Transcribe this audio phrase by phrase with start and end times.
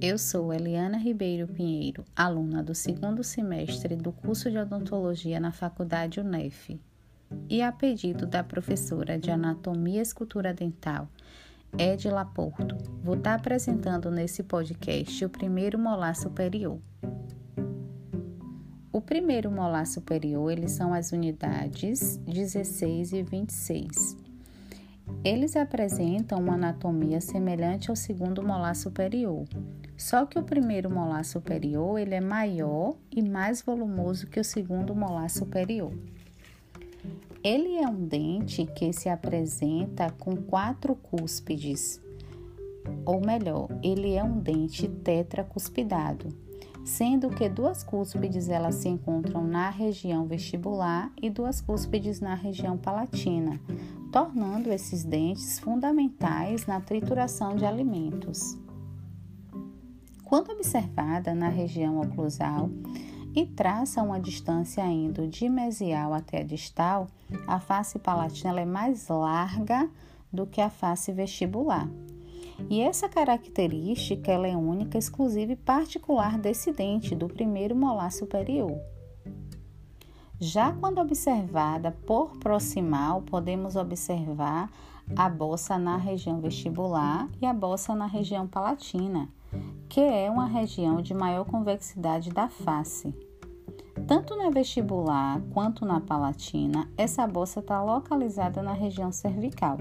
[0.00, 6.20] Eu sou Eliana Ribeiro Pinheiro, aluna do segundo semestre do curso de odontologia na Faculdade
[6.20, 6.80] UNEF.
[7.48, 11.08] E a pedido da professora de Anatomia e Escultura Dental,
[11.76, 16.78] Ed Laporto, vou estar apresentando nesse podcast o primeiro molar superior.
[18.92, 24.27] O primeiro molar superior, eles são as unidades 16 e 26.
[25.24, 29.44] Eles apresentam uma anatomia semelhante ao segundo molar superior,
[29.96, 34.94] só que o primeiro molar superior ele é maior e mais volumoso que o segundo
[34.94, 35.92] molar superior.
[37.42, 42.00] Ele é um dente que se apresenta com quatro cúspides,
[43.04, 46.28] ou melhor, ele é um dente tetracuspidado,
[46.84, 52.76] sendo que duas cúspides elas se encontram na região vestibular e duas cúspides na região
[52.76, 53.60] palatina,
[54.12, 58.58] tornando esses dentes fundamentais na trituração de alimentos.
[60.24, 62.70] Quando observada na região oclusal
[63.34, 67.06] e traça uma distância indo de mesial até a distal,
[67.46, 69.88] a face palatina é mais larga
[70.32, 71.88] do que a face vestibular.
[72.68, 78.76] E essa característica é única, exclusiva e particular desse dente do primeiro molar superior.
[80.40, 84.70] Já quando observada por proximal, podemos observar
[85.16, 89.28] a bossa na região vestibular e a bossa na região palatina,
[89.88, 93.12] que é uma região de maior convexidade da face.
[94.06, 99.76] Tanto na vestibular quanto na palatina, essa bolsa está localizada na região cervical.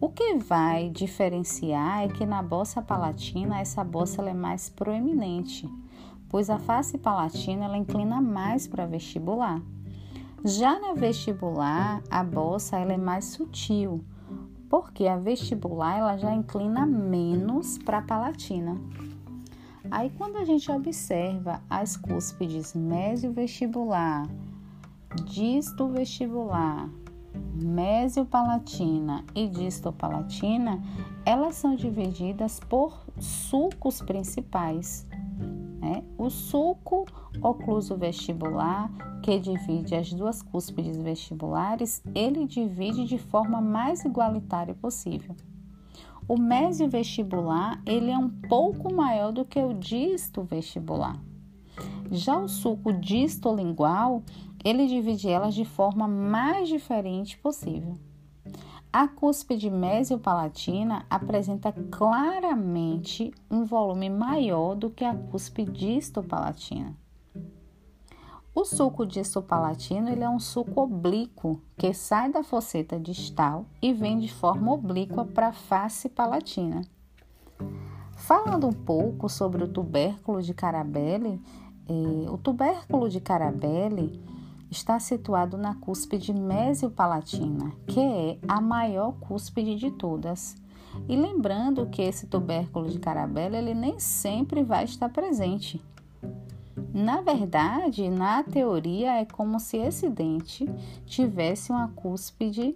[0.00, 5.68] O que vai diferenciar é que na bolsa palatina essa bolsa é mais proeminente,
[6.28, 9.60] pois a face palatina ela inclina mais para vestibular.
[10.44, 14.04] Já na vestibular, a bolsa ela é mais sutil,
[14.68, 18.80] porque a vestibular ela já inclina menos para a palatina.
[19.90, 24.28] Aí quando a gente observa as cúspides mesio-vestibular,
[25.24, 26.88] disto-vestibular,
[27.54, 30.82] mesio-palatina e disto-palatina,
[31.24, 35.07] elas são divididas por sulcos principais.
[35.80, 36.02] Né?
[36.16, 37.06] O sulco
[37.40, 38.90] ocluso vestibular,
[39.22, 45.36] que divide as duas cúspides vestibulares, ele divide de forma mais igualitária possível.
[46.28, 51.18] O mésio vestibular, ele é um pouco maior do que o disto vestibular.
[52.10, 54.22] Já o sulco distolingual,
[54.64, 57.96] ele divide elas de forma mais diferente possível.
[58.90, 66.96] A cúspide mesio-palatina apresenta claramente um volume maior do que a cúspide distopalatina.
[68.54, 74.18] O suco distopalatino ele é um suco oblíquo que sai da fosseta distal e vem
[74.18, 76.80] de forma oblíqua para a face palatina.
[78.16, 81.40] Falando um pouco sobre o tubérculo de Carabelli,
[81.88, 84.20] eh, o tubérculo de Carabelli
[84.70, 90.56] está situado na cúspide mesio-palatina, que é a maior cúspide de todas.
[91.08, 95.82] E lembrando que esse tubérculo de Carabelli ele nem sempre vai estar presente.
[96.92, 100.68] Na verdade, na teoria, é como se esse dente
[101.06, 102.74] tivesse uma cúspide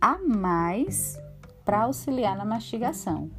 [0.00, 1.18] a mais
[1.64, 3.30] para auxiliar na mastigação.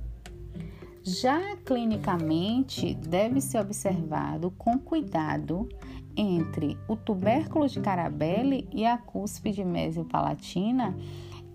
[1.02, 5.68] Já clinicamente, deve ser observado com cuidado
[6.16, 10.96] entre o tubérculo de Carabelli e a cúspide mesio-palatina,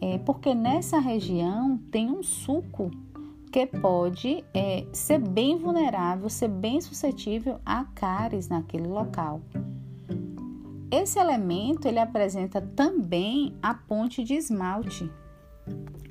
[0.00, 2.90] é, porque nessa região tem um suco
[3.52, 9.40] que pode é, ser bem vulnerável, ser bem suscetível a cáries naquele local.
[10.90, 15.10] Esse elemento ele apresenta também a ponte de esmalte.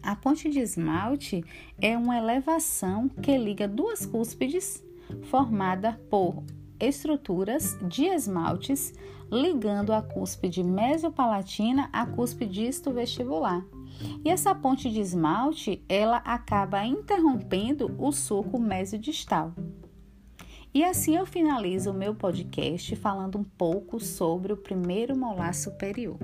[0.01, 1.43] A ponte de esmalte
[1.81, 4.83] é uma elevação que liga duas cúspides
[5.23, 6.43] formada por
[6.85, 8.93] estruturas de esmaltes
[9.31, 13.65] ligando a cúspide mesopalatina à cúspide vestibular.
[14.23, 19.53] E essa ponte de esmalte, ela acaba interrompendo o suco mesodistal.
[20.73, 26.17] E assim eu finalizo o meu podcast falando um pouco sobre o primeiro molar superior.